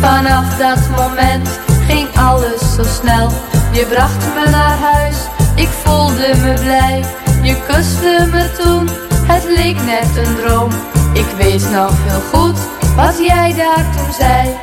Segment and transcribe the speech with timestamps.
[0.00, 3.30] Vanaf dat moment ging alles zo snel.
[3.72, 5.16] Je bracht me naar huis,
[5.54, 7.04] ik voelde me blij.
[7.42, 8.88] Je kuste me toen,
[9.26, 10.70] het leek net een droom.
[11.12, 12.58] Ik weet nog heel goed
[12.96, 14.56] wat jij daar toen zei.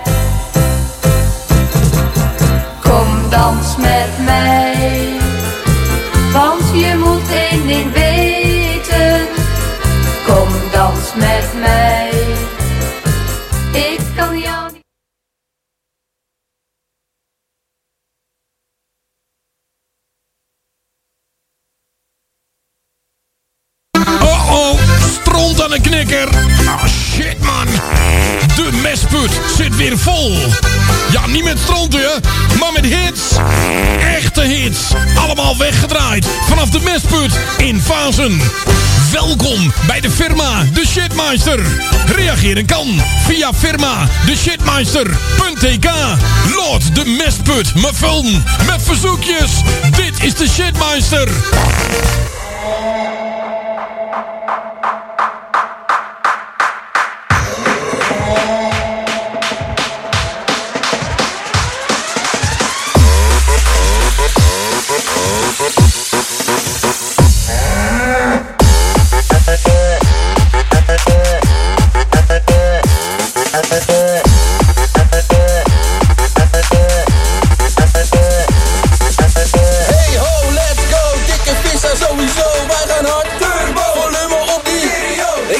[2.82, 5.20] Kom dans met mij,
[6.34, 8.23] want je moet één ding weten.
[10.74, 12.10] Dans met mij,
[13.72, 14.82] ik kan jou niet.
[24.22, 26.30] Oh oh, stront aan de knikker.
[26.68, 27.68] Ah shit man.
[28.56, 30.38] De mesput zit weer vol.
[31.12, 32.22] Ja, niet met stronten,
[32.60, 33.22] maar met hits.
[34.00, 34.80] Echte hits.
[35.16, 38.42] Allemaal weggedraaid vanaf de mesput in Fasen.
[39.12, 41.60] Welkom bij de firma De Shitmeister.
[42.16, 45.90] Reageren kan via firma de shitmeister.tk.
[46.56, 48.32] Lord de mesput, me phone
[48.68, 49.52] met verzoekjes.
[49.96, 51.30] Dit is de Shitmeister.
[73.74, 73.80] Ik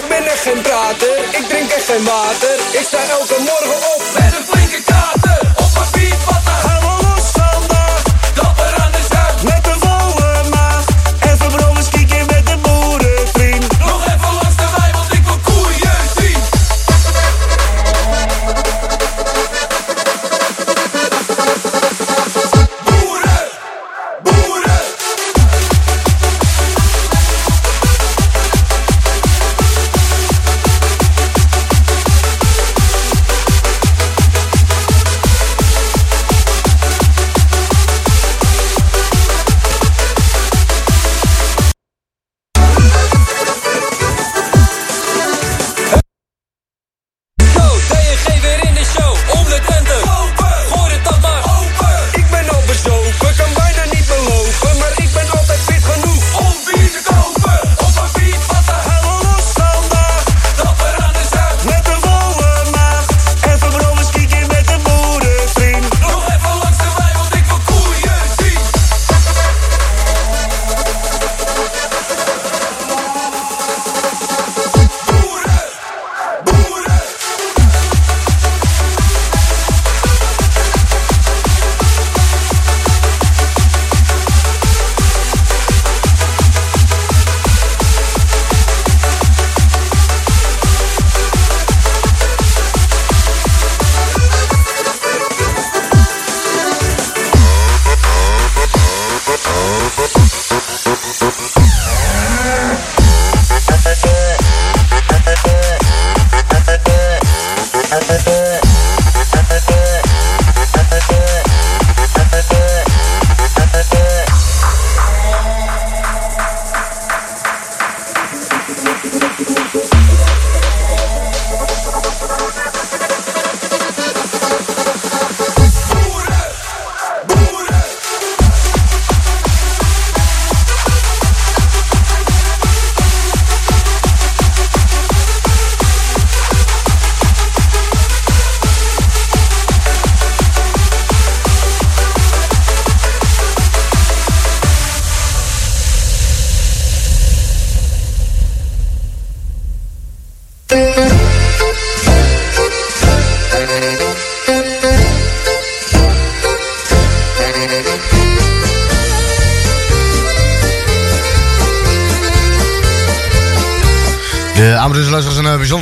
[0.08, 2.56] ben echt geen prater, ik drink echt geen water.
[2.72, 4.02] Ik sta elke morgen op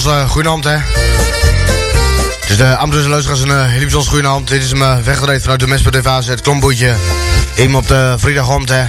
[0.06, 0.78] een uh, uh, goedenavond, hè.
[2.48, 4.48] Dus de Amateurs luisteraars een uh, hele bijzonder goedenavond.
[4.48, 6.96] Dit is hem uh, weggereden vanuit de Mesper het klomboetje.
[7.56, 8.84] Even op de vrijdagavond, hè.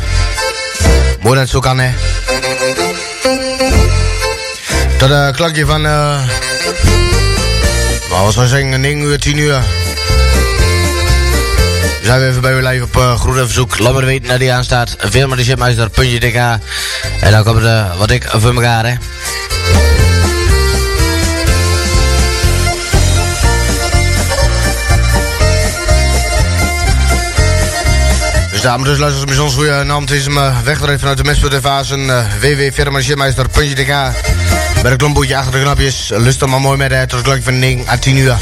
[1.20, 1.90] Mooi dat het zo kan, hè.
[4.98, 6.20] Dat uh, klankje van, eh...
[8.08, 9.60] nou, wat zou zeggen, 9 uur, 10 uur.
[12.00, 13.78] We zijn weer even bij u live op uh, groene verzoek.
[13.78, 14.96] Laat maar weten naar die aanstaat.
[14.98, 16.60] Firma de shipmeister, puntje
[17.20, 18.94] En dan komt er uh, wat ik voor elkaar, hè.
[28.62, 30.00] Dames dus luisteren bij ons goede naam.
[30.00, 31.90] Het is hem uh, weggereden vanuit de Mes.tv.
[31.90, 33.00] Een uh, WW Firma
[33.50, 33.86] puntje DK.
[34.82, 36.10] Bij de klomboetje achter de knapjes.
[36.14, 38.36] Lust dan maar mooi met het tot van 9 à 10 uur.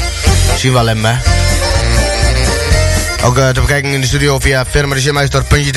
[0.57, 1.15] Zien we wel hem, hè.
[3.23, 4.65] Ook te bekijken in de studio via
[5.47, 5.71] puntje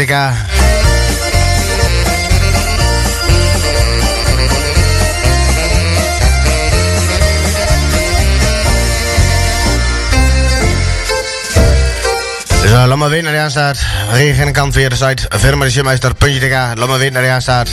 [12.75, 13.79] Dus uh, laat maar weten naar de aanstaat.
[14.11, 16.51] Regen de kant via de site firmadesimeister.tk.
[16.51, 17.69] Laat maar weten naar de aanstaat.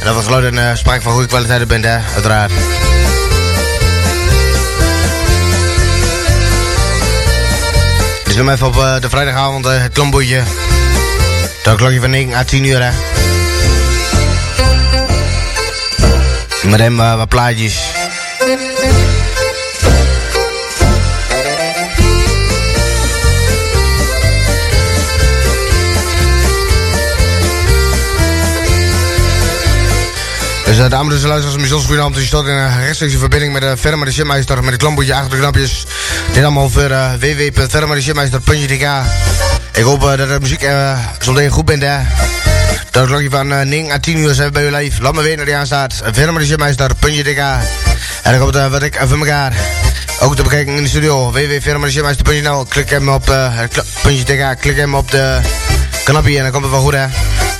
[0.00, 2.52] En dat we geluid en uh, spraak van goede kwaliteit bent, hè, uiteraard.
[8.24, 10.42] Dus noem even op uh, de vrijdagavond uh, het klomboetje.
[11.62, 12.90] Dat klokje van 9 à 10 uur, hè.
[16.68, 18.03] Met hem wat plaatjes.
[30.74, 32.16] Dus uh, dames en luisteraars, bijzonder goedenavond.
[32.16, 35.14] Je staat in een rechtstreekse verbinding met de uh, Verma de Shipmeister, met de klamboetje
[35.14, 35.86] achter de knapjes.
[36.32, 38.86] Dit allemaal voor uh, www.vermadeshipmeister.tk
[39.72, 40.98] Ik hoop uh, dat de muziek uh,
[41.50, 41.96] goed bent, hè.
[42.90, 45.02] Dat klokje van uh, 9 à 10 uur zijn bij u live.
[45.02, 46.02] Laat me weten naar die aanstaat.
[46.12, 47.38] Vermadeshipmeister.tk
[48.22, 49.56] En dan komt uh, wat ik van elkaar.
[50.20, 51.32] Ook te bekijken in de studio.
[51.32, 53.68] www.vermadeshipmeister.nl Klik hem op de
[54.02, 54.60] TK.
[54.60, 55.40] Klik hem op de
[56.04, 57.06] knapje en dan komt het wel goed, hè.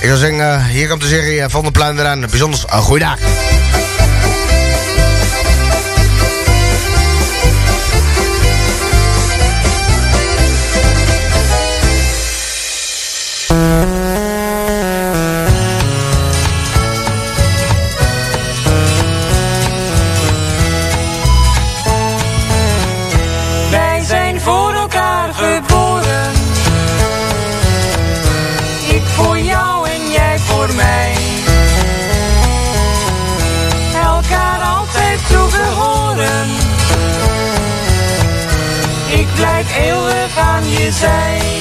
[0.05, 2.19] Ik zou zeggen, uh, hier komt de serie van de plan eraan.
[2.19, 3.19] Bijzonder uh, goeiedag.
[3.71, 3.84] Wij
[40.91, 41.54] Say.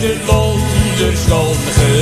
[0.00, 1.97] Uit het wonderschoon gebied.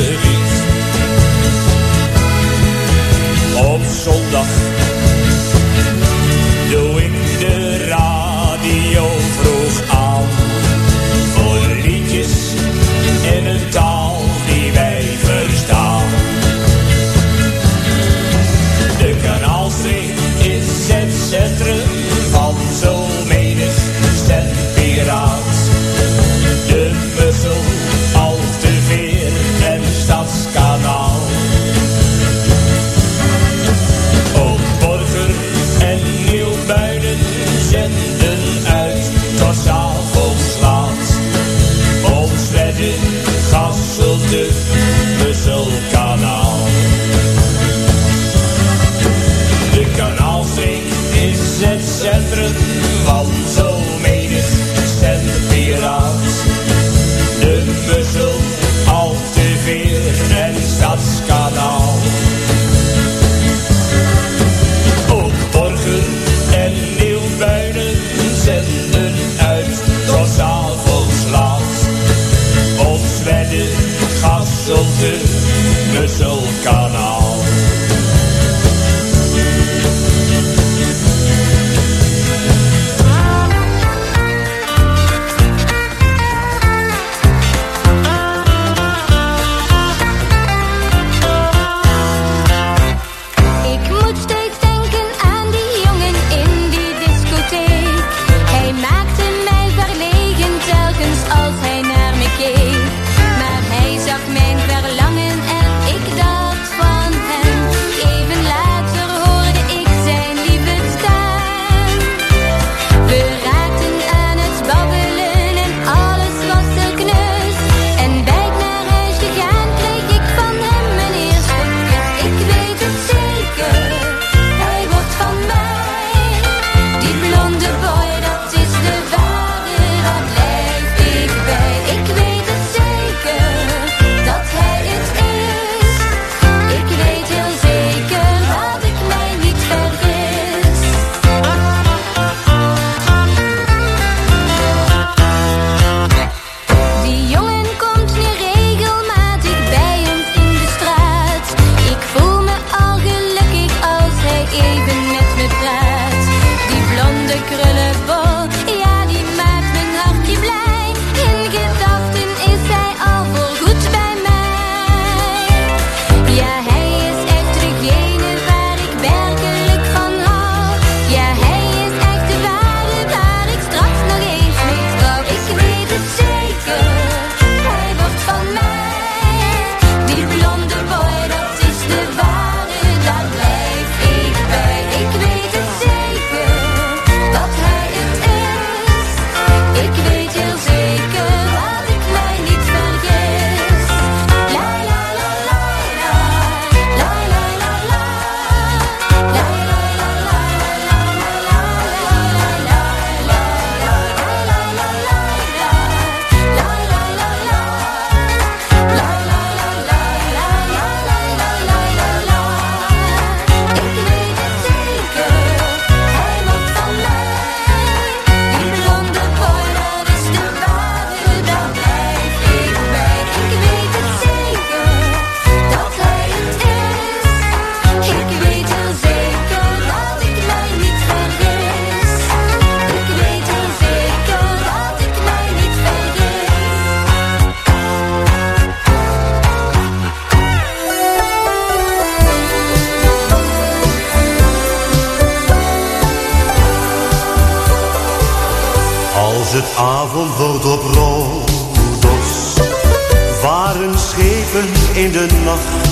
[255.12, 255.88] de nacht.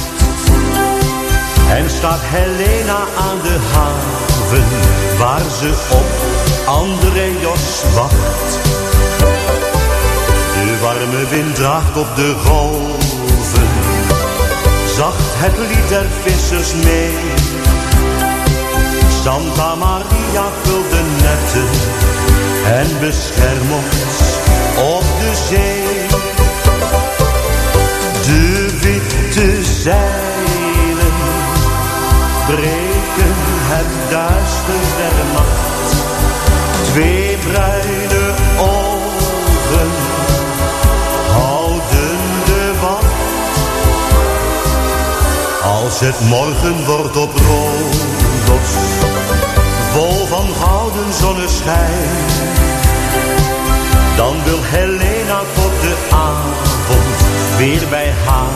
[1.70, 4.64] En staat Helena aan de haven,
[5.18, 6.06] waar ze op
[6.66, 8.50] andere Jos wacht.
[10.52, 13.68] De warme wind draagt op de golven,
[14.96, 17.14] zacht het lied der vissers mee.
[19.22, 21.68] Santa Maria vult de netten
[22.78, 24.18] en beschermt ons
[24.76, 27.03] op de zee
[29.84, 31.16] zeilen,
[32.46, 33.34] breken
[33.72, 35.92] het duister der nacht.
[36.90, 39.90] Twee bruine ogen
[41.32, 43.56] houden de wacht.
[45.62, 48.68] Als het morgen wordt op rood,
[49.92, 52.08] vol van gouden zonneschijn,
[54.16, 55.40] dan wil Helena
[57.64, 58.52] weer bij haar,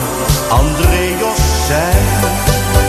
[0.49, 2.88] André Josijn.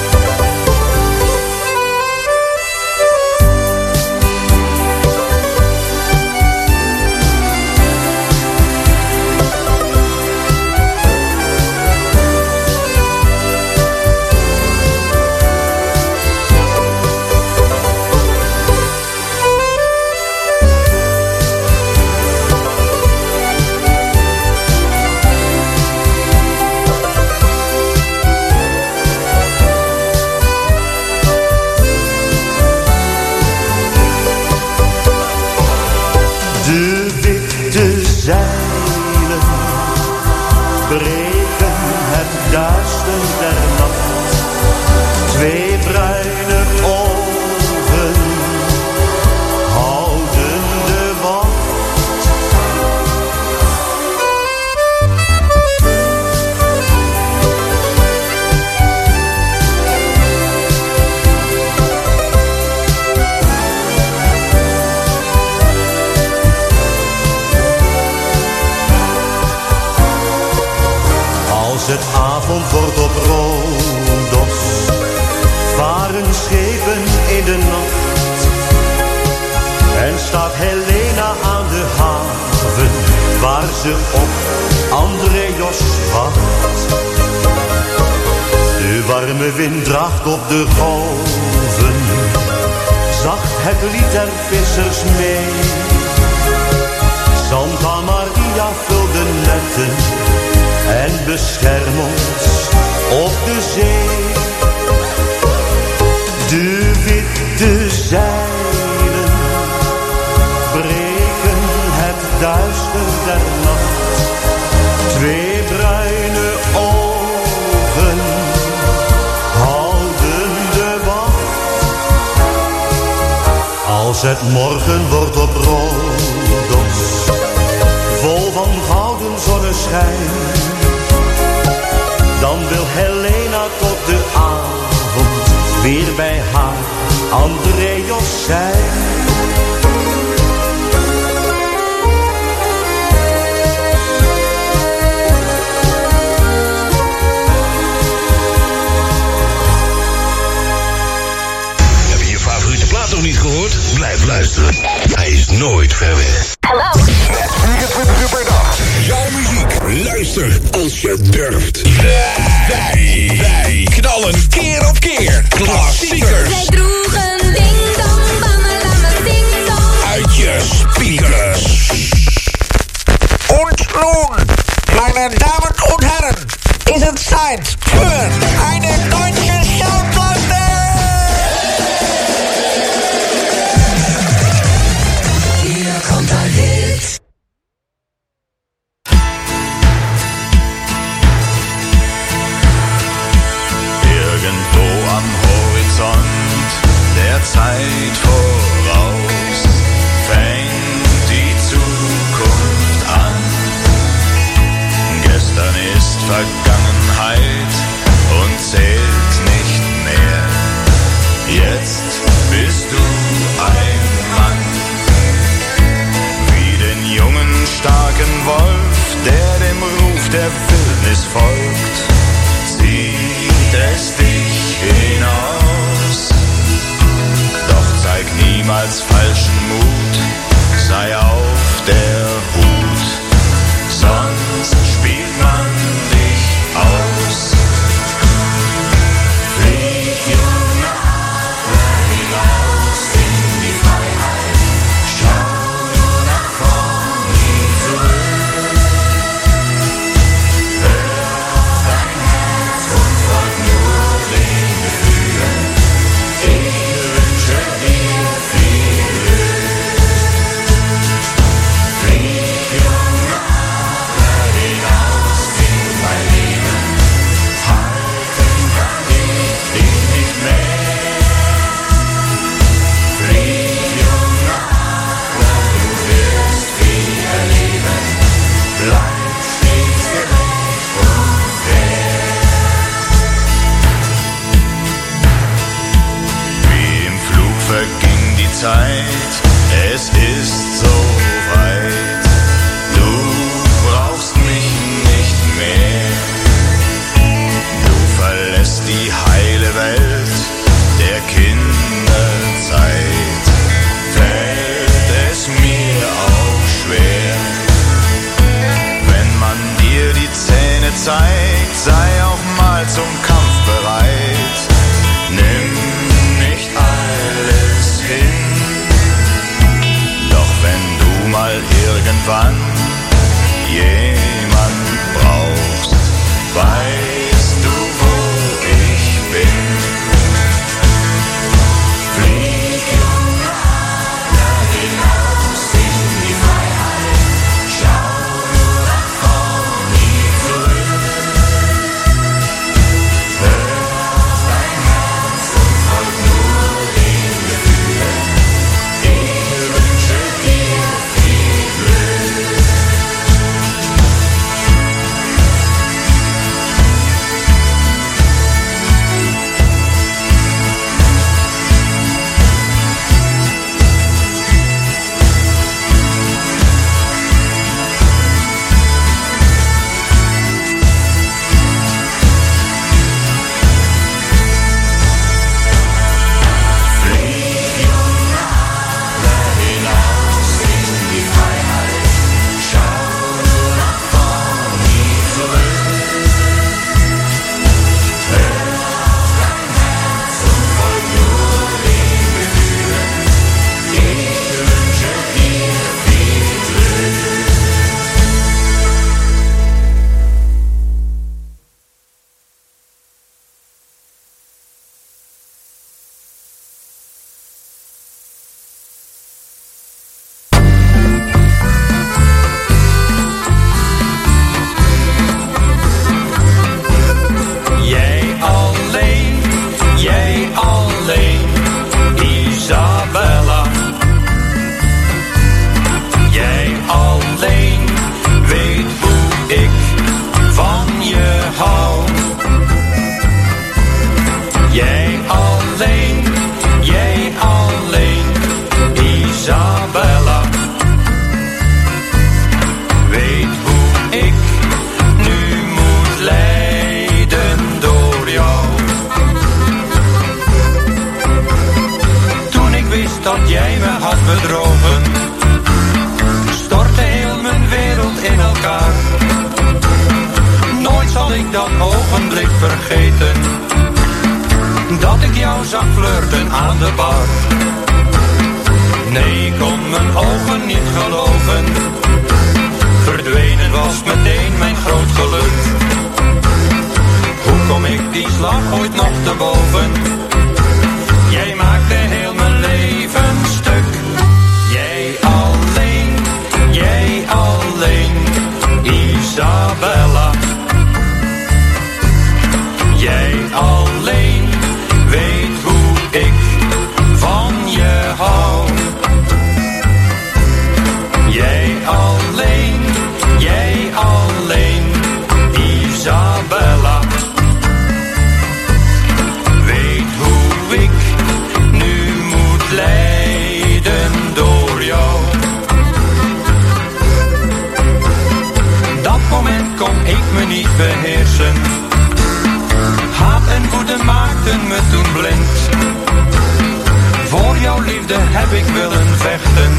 [528.32, 529.72] heb ik willen vechten.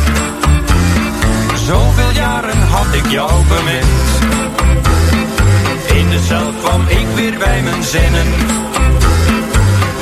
[1.66, 4.10] Zoveel jaren had ik jou bemind.
[6.00, 8.28] In de cel kwam ik weer bij mijn zinnen.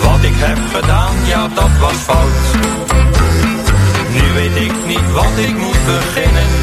[0.04, 2.40] Wat ik heb gedaan, ja dat was fout.
[4.14, 6.59] Nu weet ik niet wat ik moet beginnen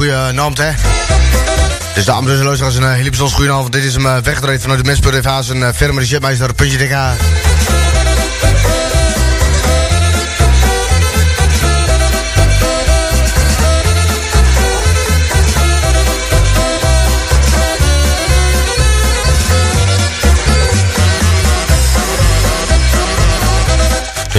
[0.00, 0.70] bijzonder goede naam, hè?
[1.94, 3.70] Dus de Amsterdamse luisteraars een hele bijzonder goede naam.
[3.70, 6.78] Dit is hem uh, weggedraaid vanuit de Mespur TV een uh, firma de jetmeister, puntje
[6.78, 7.89] DK.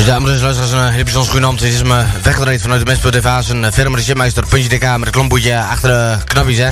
[0.02, 1.48] Dus dames en luisteraars, een hele bijzonder goede.
[1.48, 5.12] Het is me weggedraaid vanuit de TV een firma de jetmeister, puntje DK met een
[5.12, 6.70] klomboetje achter de knapjes, hè?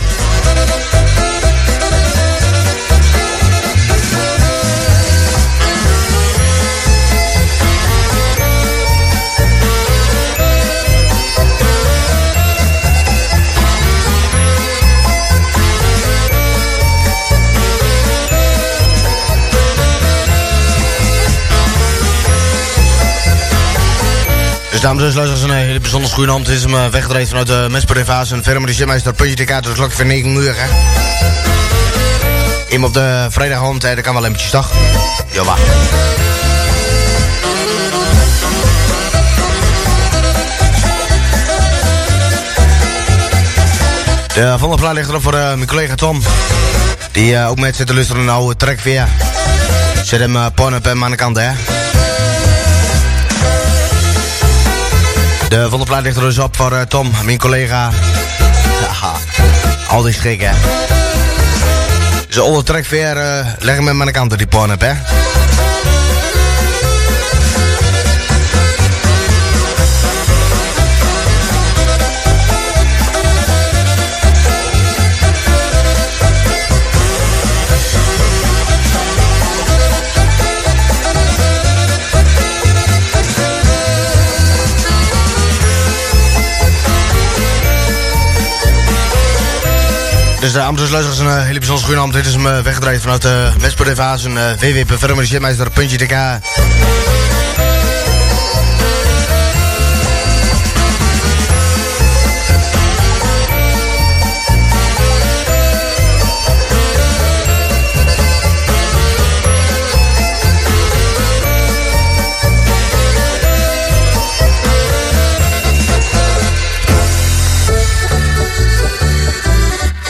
[24.71, 26.39] Dus dames en heren, een hele bijzonder goede naam.
[26.39, 29.73] Het is hem weggedraaid vanuit de Mespur TV een firma de jetmeister, puntje DK, tot
[29.73, 30.67] klok van 9 uur, hè?
[32.69, 34.71] Iemand op de vrijdagavond, hè, dat kan wel een beetje dag.
[35.31, 35.55] Jawel.
[44.33, 46.21] De volgende plaat ligt erop voor uh, mijn collega Tom.
[47.11, 49.07] Die uh, ook met zit te luisteren naar een oude track weer.
[50.03, 51.49] Zet hem uh, porn-up en aan de kant, hè.
[55.49, 57.91] De volgende plaat ligt er dus op voor Tom, mijn collega.
[58.81, 59.11] Ja,
[59.87, 60.51] altijd schrik, hè.
[62.39, 64.93] Oude track weer, uh, leg hem aan de kant, die porn-up, hè.
[90.39, 92.11] Dus de Amsterdamse luisteraars een uh, hele bijzonder goede naam.
[92.11, 94.23] Dit is hem uh, weggedraaid vanuit de uh, Westport TV.
[94.23, 94.51] Een uh,
[94.85, 96.15] www.vermerijetmeister.dk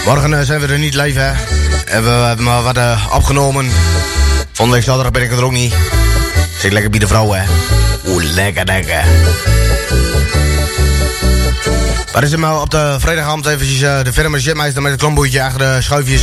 [0.09, 1.31] Morgen uh, zijn we er niet live, hè.
[2.01, 3.69] We, hebben maar wat uh, opgenomen.
[4.69, 5.73] Week zaterdag ben ik er ook niet.
[6.59, 7.43] Zit lekker bij de vrouw, hè.
[8.07, 9.03] Oeh, lekker, lekker.
[12.13, 15.43] Maar is het maar op de vrijdagavond eventjes uh, de firma Jetmeister met het klomboetje
[15.43, 16.21] achter de schuifjes.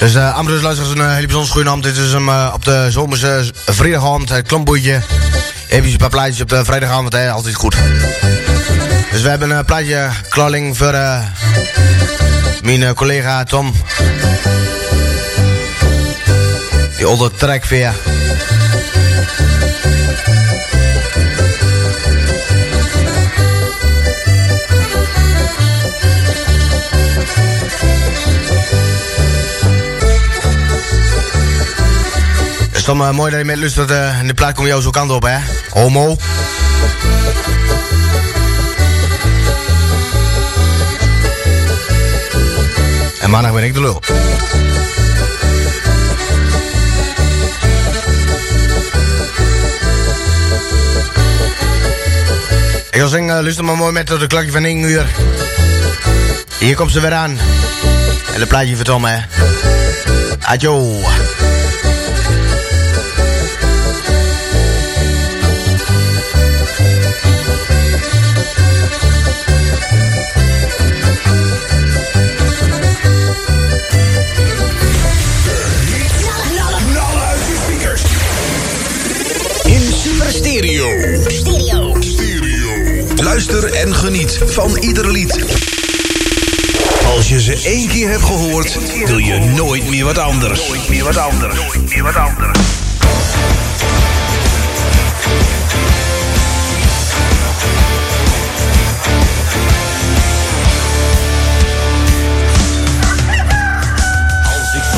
[0.00, 1.80] Dus uh, Ambrose luisteraars, een uh, hele bijzonder goede naam.
[1.80, 5.00] Dit is hem uh, op de zomerse vrijdagavond, het klomboetje.
[5.68, 7.76] Even een paar plaatjes op de vrijdagavond, hè, altijd goed.
[9.10, 10.94] Dus we hebben een plaatje klalling voor
[12.62, 13.72] mijn collega Tom.
[16.96, 17.94] Die oude track weer.
[32.96, 35.10] Dan uh, mooi dat je met lust dat uh, de plaat komt jou zo kant
[35.10, 35.38] op, hè?
[35.70, 36.16] Homo.
[43.20, 44.02] En maandag ben ik de lul.
[52.90, 55.06] Ik wil zeggen, uh, luister maar mooi met tot de klokje van 1 uur.
[56.58, 57.38] Hier komt ze weer aan.
[58.34, 59.18] En de plaatje voor Tom, hè.
[60.40, 60.98] Adjo.
[83.30, 85.44] Luister en geniet van ieder lied.
[87.16, 90.68] Als je ze één keer hebt gehoord, wil je nooit meer wat anders.
[90.68, 91.54] Nooit meer wat anders.
[91.54, 92.58] Nooit meer wat anders.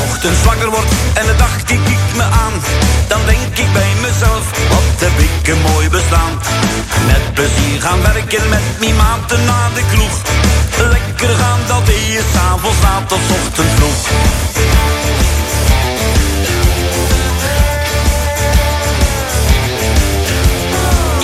[0.07, 2.53] ochtends zwakker word en de dag die kiekt me aan,
[3.07, 5.82] dan denk ik bij mezelf, wat heb ik een mooi
[7.43, 10.15] we die gaan werken met mijn maten na de kroeg.
[10.91, 14.01] Lekker gaan, dat deed je s'avonds laat tot ochtend vroeg.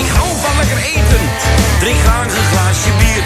[0.03, 1.24] Ik hou van lekker eten,
[1.80, 3.24] drink graag een glaasje bier.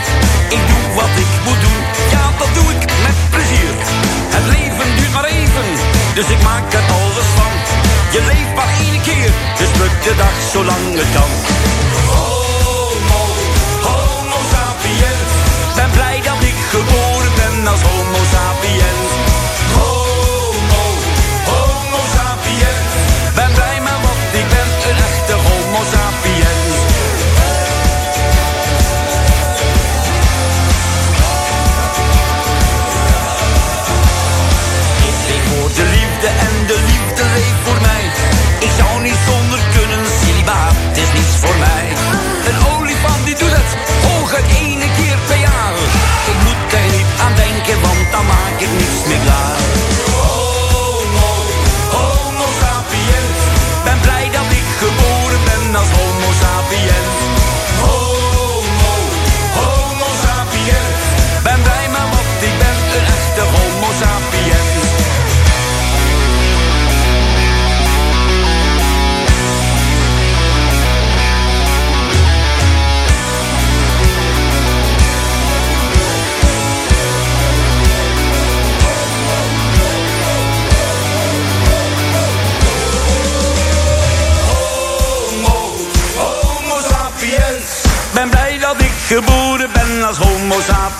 [0.57, 1.81] Ik doe wat ik moet doen,
[2.13, 3.73] ja dat doe ik met plezier.
[4.35, 5.67] Het leven duurt maar even,
[6.13, 7.53] dus ik maak er alles van.
[8.11, 11.31] Je leeft maar één keer, dus lukt de dag zolang het kan.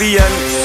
[0.04, 0.63] the end.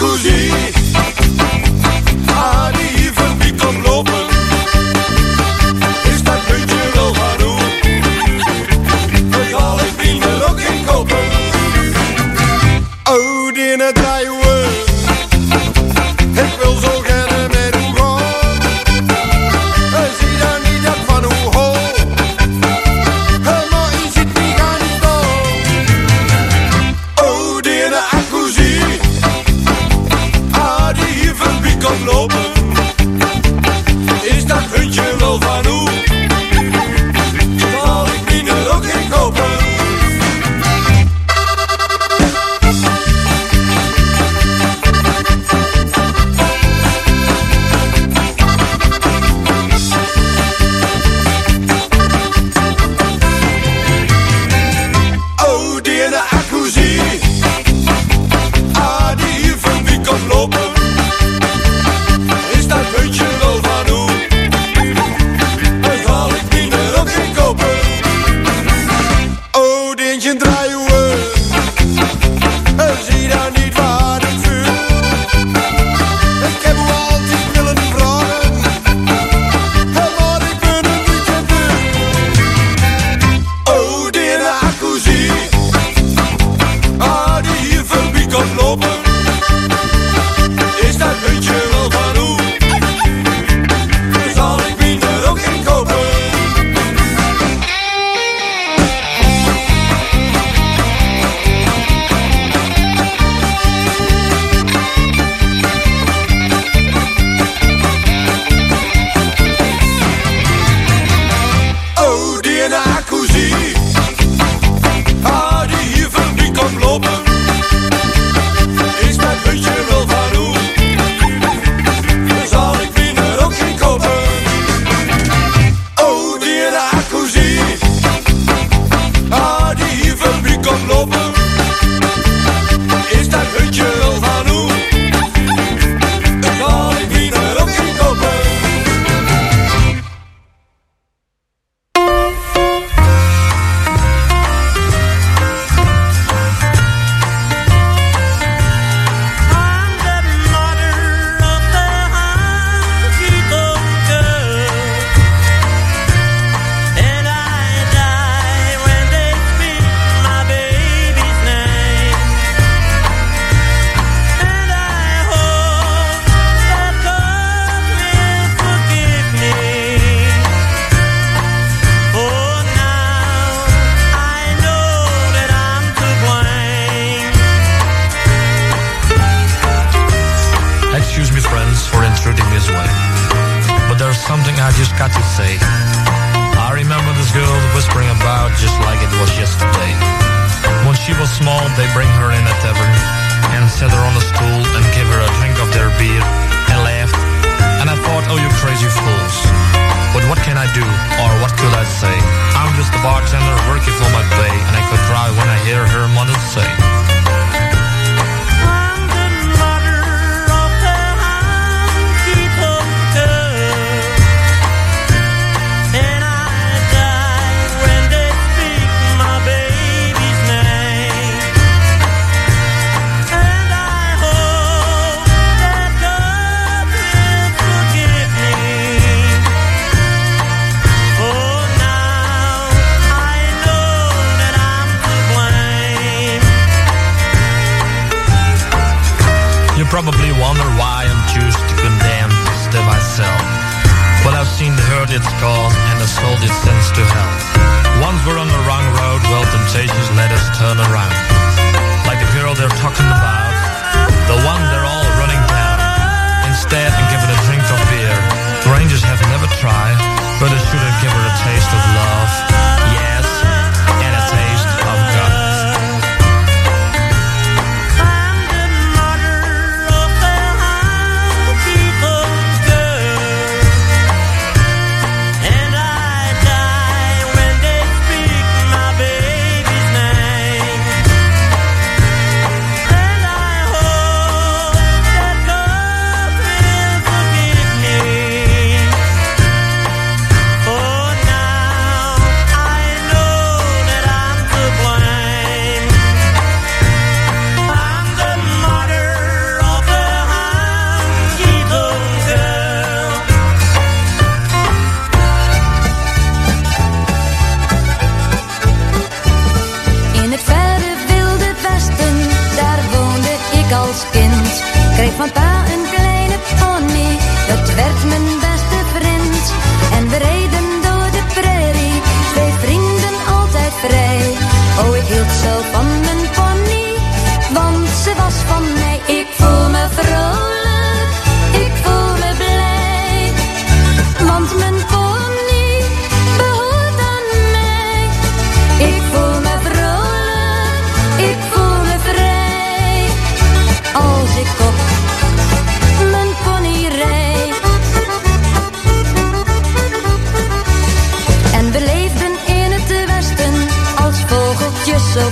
[0.00, 0.79] acudir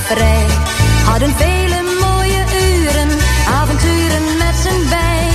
[0.09, 0.47] vrij.
[1.05, 3.11] Hadden vele mooie uren,
[3.61, 5.27] avonturen met z'n bij.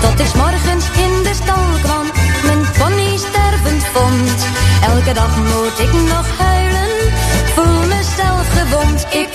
[0.00, 2.06] Tot ik morgens in de stal kwam,
[2.44, 4.38] mijn pony stervend vond.
[4.92, 6.92] Elke dag moet ik nog huilen,
[7.54, 9.06] voel mezelf gewond.
[9.10, 9.28] Ik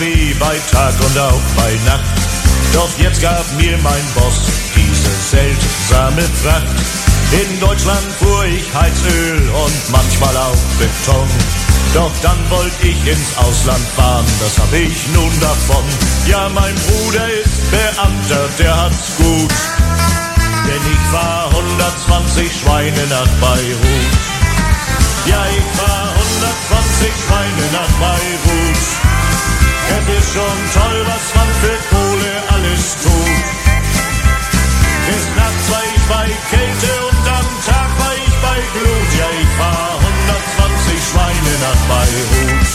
[0.00, 2.04] wie bei Tag und auch bei Nacht.
[2.72, 4.40] Doch jetzt gab mir mein Boss
[4.74, 6.66] diese seltsame Pracht.
[7.32, 11.28] In Deutschland fuhr ich Heizöl und manchmal auch Beton.
[11.94, 15.84] Doch dann wollte ich ins Ausland fahren, das hab ich nun davon.
[16.26, 19.54] Ja, mein Bruder ist Beamter, der hat's gut.
[20.66, 24.14] Denn ich war 120 Schweine nach Beirut.
[25.26, 29.03] Ja, ich war 120 Schweine nach Beirut.
[29.90, 33.54] Es ist schon toll, was man für Kohle alles tut.
[35.06, 39.10] Bis nachts war ich bei Kälte und am Tag war ich bei Glut.
[39.18, 42.70] Ja, ich fahr 120 Schweine nach Beirut.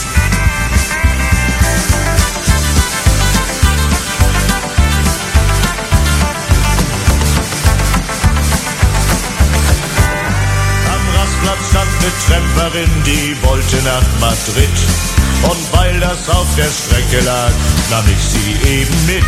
[10.94, 15.09] Am Rastplatz stand eine Tramperin, die wollte nach Madrid.
[15.42, 17.50] Und weil das auf der Strecke lag,
[17.90, 19.24] nahm ich sie eben mit.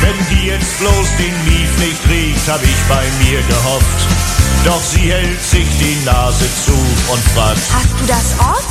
[0.00, 4.00] Wenn die jetzt bloß den Mief nicht riecht, hab ich bei mir gehofft.
[4.64, 6.72] Doch sie hält sich die Nase zu
[7.12, 8.68] und fragt, Hast du das oft?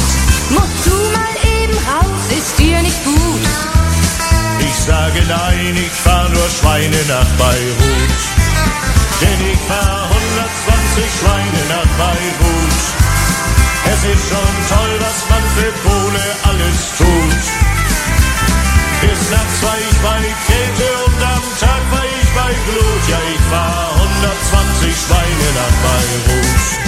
[0.50, 3.42] Musst du mal eben raus, ist dir nicht gut.
[4.60, 8.22] ich sage nein, ich fahr nur Schweine nach Beirut.
[9.22, 13.15] Denn ich fahr 120 Schweine nach Beirut.
[13.92, 17.44] Es ist schon toll, was man für Kohle alles tut.
[19.02, 23.04] Bis nachts war ich bei Kälte und am Tag war ich bei Glut.
[23.10, 26.86] Ja, ich fahr 120 Schweine nach Beirut.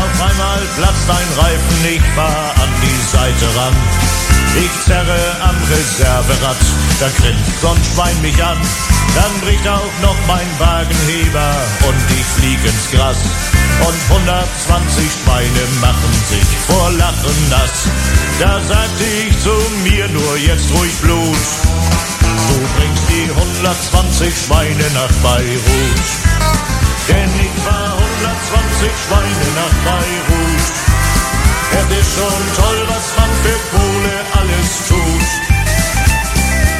[0.00, 4.31] Auf einmal platzt ein Reifen, ich fahr an die Seite ran.
[4.54, 6.56] Ich zerre am Reserverad,
[7.00, 8.58] da grinst so ein Schwein mich an.
[9.14, 11.50] Dann bricht auch noch mein Wagenheber
[11.88, 13.16] und ich flieg ins Gras.
[13.80, 17.88] Und 120 Schweine machen sich vor Lachen nass.
[18.40, 21.36] Da sagte ich zu mir nur jetzt ruhig Blut.
[22.48, 26.08] Du bringst die 120 Schweine nach Beirut.
[27.08, 30.92] Denn ich war 120 Schweine nach Beirut.
[31.72, 34.21] Es ist schon toll, was man für Kohle
[34.62, 35.30] alles tut.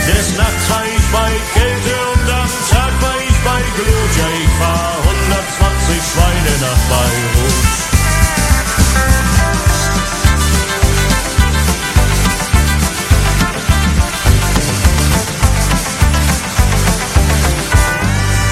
[0.06, 4.12] Des Nachts war ich bei Kälte und am Tag war ich bei Glut.
[4.18, 7.70] Ja, ich fahr 120 Schweine nach Beirut.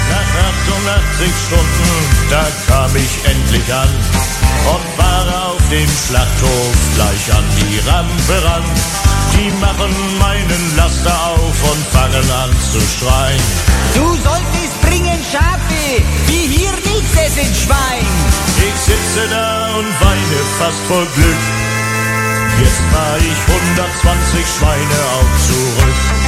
[0.09, 0.29] Nach
[0.79, 1.89] 88 Stunden,
[2.29, 4.30] da kam ich endlich an
[4.73, 8.63] und fahre auf dem Schlachthof gleich an die Rampe ran.
[9.33, 13.41] Die machen meinen Laster auf und fangen an zu schreien.
[13.95, 18.05] Du solltest bringen Schafe, wie hier nichts essen Schwein.
[18.57, 21.43] Ich sitze da und weine fast vor Glück.
[22.59, 23.39] Jetzt fahr ich
[23.71, 26.20] 120 Schweine auch zurück.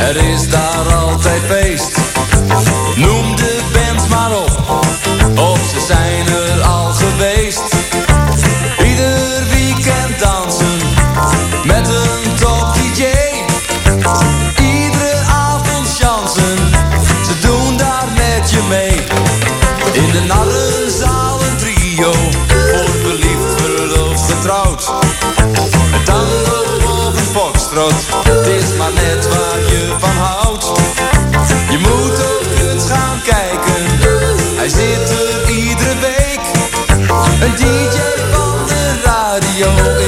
[0.00, 1.98] Er is daar altijd feest.
[2.96, 4.84] Noem de bands maar op,
[5.38, 7.62] of ze zijn er al geweest.
[8.84, 9.18] Ieder
[9.50, 10.78] weekend dansen,
[11.64, 13.04] met een top DJ.
[14.62, 16.58] Iedere avond chansen,
[17.24, 18.96] ze doen daar met je mee.
[19.92, 22.12] In de narrenzaal een trio,
[22.48, 24.92] voor verliefd, verloofd, getrouwd.
[26.04, 27.94] Tango of een foxtrot,
[28.28, 29.49] het is maar net waar
[37.40, 37.98] Een DJ
[38.32, 39.99] van de radio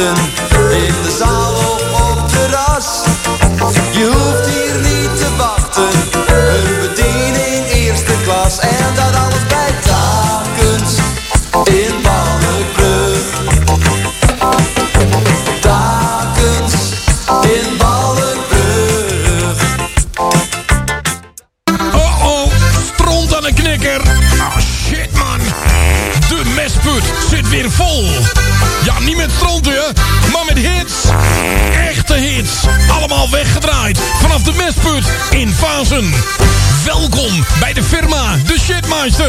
[0.00, 0.49] gaan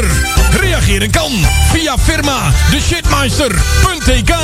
[0.02, 0.60] Shitmeister.
[0.60, 1.30] Reageren kan
[1.72, 4.34] via firma de shitmeister.tk.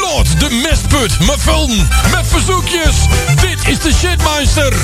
[0.00, 2.96] Lord de mestput, mijn film, met verzoekjes.
[3.40, 4.74] Dit is de Shitmeister.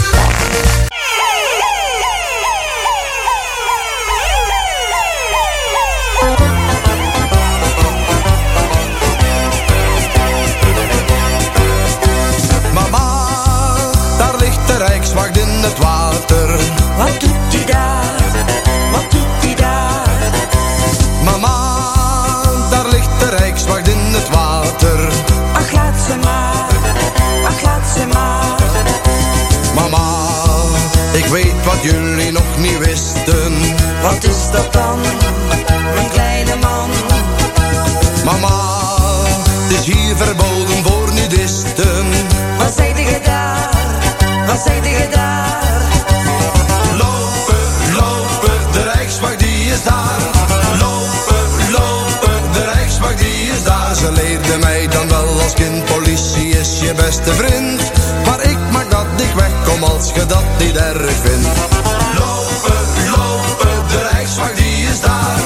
[12.73, 13.27] Mama,
[14.19, 16.49] daar ligt de Rijkswacht in het water.
[16.97, 17.98] Wat doet hij daar?
[26.09, 26.67] Ze maar.
[27.45, 28.57] Ach, laat ze maar.
[29.75, 30.07] Mama,
[31.13, 33.53] ik weet wat jullie nog niet wisten.
[34.03, 34.99] Wat is dat dan?
[35.95, 36.91] Mijn kleine man.
[38.25, 38.57] Mama,
[39.69, 42.07] het is hier verboden voor nudisten.
[42.59, 43.69] Wat zei je daar?
[44.47, 45.18] Wat zei je daar?
[57.09, 57.81] Beste vriend.
[58.27, 61.49] Maar ik maak dat ik wegkom als je dat niet erg vindt.
[62.19, 62.83] Lopen,
[63.17, 65.39] lopen, de Rijkswacht die is daar.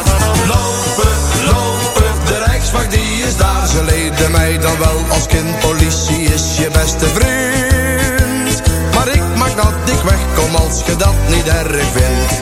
[0.46, 1.14] Lopen,
[1.50, 3.66] lopen, de Rijkswacht die is daar.
[3.66, 8.62] Ze leerde mij dan wel als kind, politie is je beste vriend.
[8.94, 12.32] Maar ik maak dat ik wegkom als je dat niet erg vindt.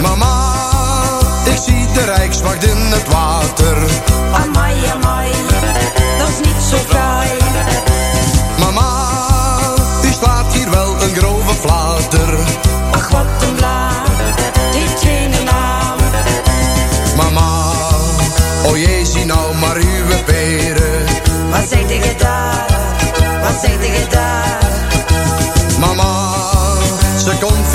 [0.00, 0.52] Mama,
[1.44, 3.76] ik zie de Rijkswacht in het water.
[4.32, 5.45] Amai, amai.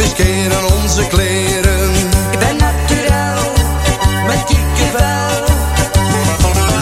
[0.01, 1.91] Confisceren onze kleren.
[2.31, 3.51] Ik ben naturel.
[4.27, 5.43] Met kikkervel.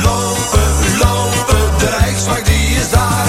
[0.04, 3.26] Lopen, lopen, de Rijkswacht die is daar.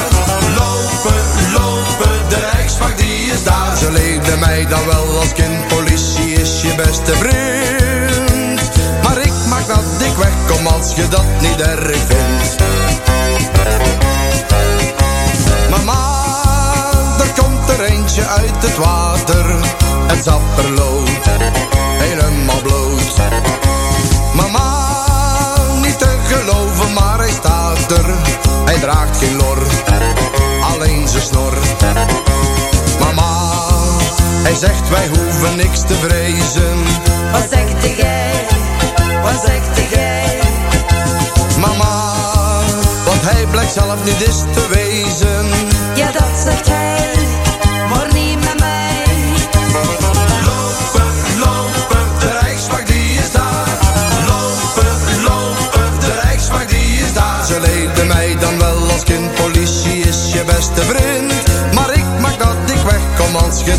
[0.59, 1.23] Lopen,
[1.53, 3.77] lopen, de Rijkswacht die is daar.
[3.77, 8.61] Ze leerde mij dan wel als kind, politie is je beste vriend.
[9.03, 14.00] Maar ik maak dat ik wegkom als je dat niet erg vindt.
[17.81, 19.45] Er eentje uit het water.
[20.07, 21.09] Het zapperlood,
[21.99, 23.15] helemaal bloot.
[24.35, 24.97] Mama,
[25.83, 28.15] niet te geloven, maar hij staat er.
[28.65, 29.59] Hij draagt geen lor,
[30.61, 31.53] alleen zijn snor.
[33.01, 33.53] Mama,
[34.43, 36.79] hij zegt wij hoeven niks te vrezen.
[37.33, 38.33] Wat zegt jij?
[39.23, 40.41] Wat zegt jij?
[41.59, 42.13] Mama,
[43.05, 45.70] want hij blijkt zelf niet eens te wezen.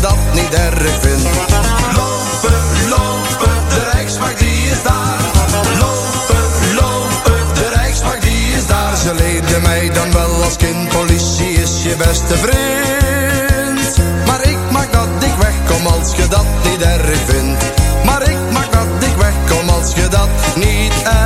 [0.00, 1.22] Dat niet erg vindt.
[1.96, 5.18] Lopen, lopen, de Rijkswacht die is daar.
[5.78, 8.96] Lopen, lopen, de Rijkswacht die is daar.
[8.96, 13.96] Ze leerde mij dan wel als kind, politie is je beste vriend.
[14.26, 17.64] Maar ik maak dat ik wegkom als je dat niet erg vindt.
[18.04, 21.21] Maar ik maak dat ik wegkom als je dat niet erg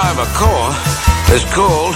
[0.00, 0.70] drive a car
[1.28, 1.94] that's called.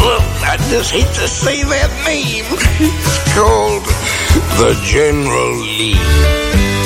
[0.00, 2.46] Look, I just hate to say that name.
[2.80, 3.84] It's called
[4.56, 6.77] the General Lee.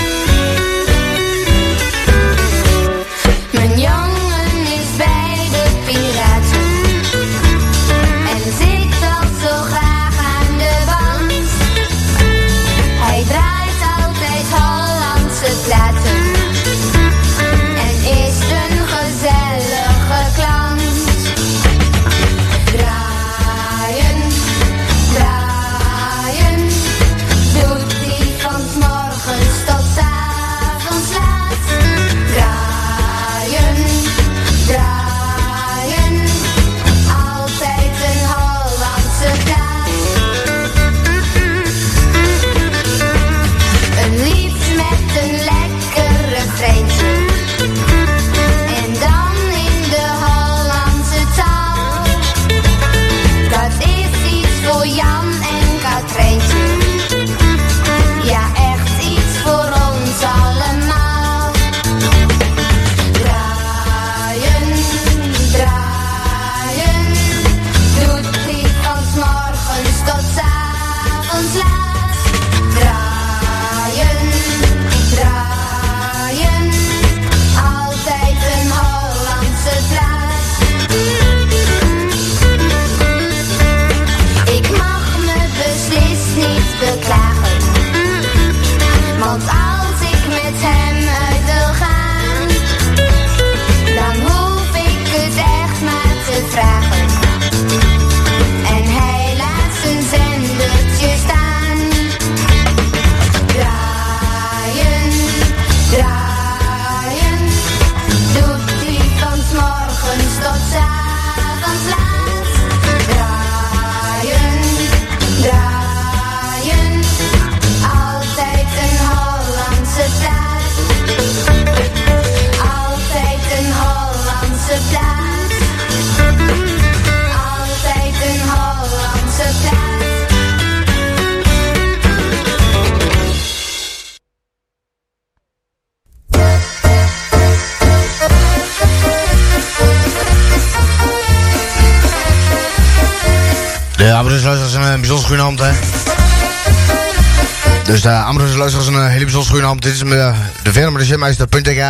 [148.12, 149.82] De Ambrose luisteraars een hele bijzonder goede hand.
[149.82, 151.84] Dit is eh, de met de Shipmeister.tk.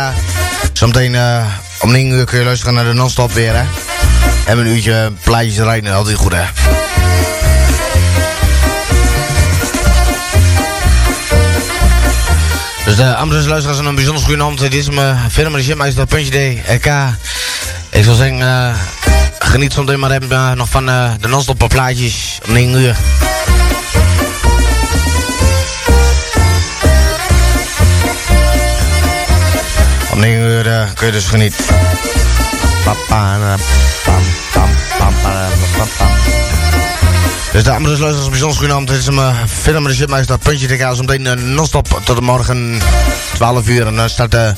[0.73, 1.45] Zometeen eh,
[1.79, 3.63] om 9 uur kun je luisteren naar de non-stop weer, hè.
[4.45, 6.43] En een uurtje plaatjes rijden, altijd goed, hè.
[12.85, 14.59] Dus de Ambrose luisteraars een bijzonder goede hand.
[14.59, 16.85] Dit is mijn verder met de Shipmeister.tk.
[17.89, 18.41] Ik zou zeggen...
[18.41, 18.75] eh,
[19.39, 22.95] Geniet zometeen maar even eh, nog van eh, de non-stop plaatjes om 9 uur.
[30.13, 31.65] Om 9 uur eh, kun je dus genieten.
[31.65, 31.75] Eh.
[37.51, 38.87] Dus dames en luisteraars, bijzonder goede avond.
[38.87, 40.95] Dit is mijn film de shitmeister, puntje te gaan.
[40.95, 42.81] Zometeen uh, non-stop tot morgen
[43.33, 43.87] 12 uur.
[43.87, 44.49] En dan start uh,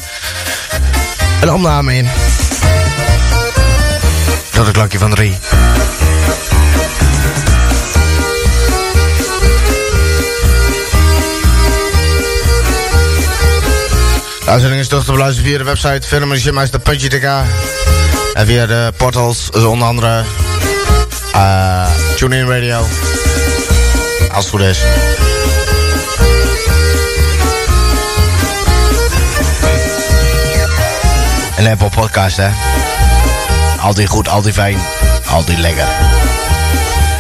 [1.42, 2.10] een opname in.
[4.52, 5.38] Tot het klokje van drie.
[14.46, 17.24] De uitzending is terug te beluisteren via de website filmshipmeister.tk
[18.34, 20.24] En via de portals, dus onder andere
[21.36, 21.86] uh,
[22.16, 22.78] TuneIn Radio.
[24.32, 24.80] Als het goed is.
[31.58, 32.50] En Apple Podcast, hè.
[33.80, 34.78] Altijd goed, altijd fijn,
[35.30, 35.88] altijd lekker.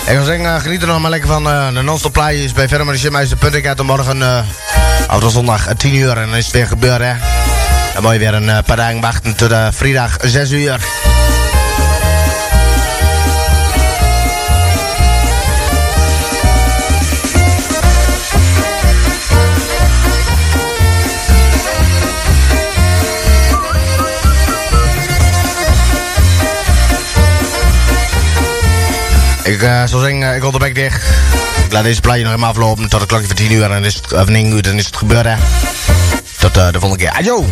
[0.07, 2.67] Ik wil zeggen, uh, geniet er nog maar lekker van uh, de non-stop plaatjes bij
[2.67, 4.39] verder met de shitmeister.ik uit morgen, uh,
[5.22, 7.13] zondag 10 uur en dan is het weer gebeurd hè.
[7.93, 11.14] Dan moet je weer een paar dagen wachten tot vrijdag 6 uur.
[29.45, 31.03] Ik uh, zou zeggen, uh, ik wil de bek dicht.
[31.65, 33.85] Ik laat deze plaatje nog even aflopen tot de klokje van 10 uur en dan
[33.85, 35.27] is het, of 9 uur, dan is het gebeurd.
[36.39, 37.09] Tot eh, de volgende keer.
[37.09, 37.45] Ajo!